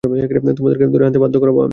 [0.03, 1.65] তোমাদেরকে ধরে আনতে বাধ্য করো না।